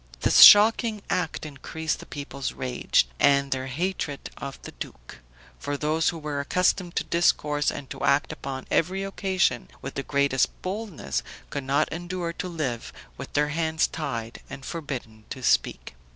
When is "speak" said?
15.43-15.93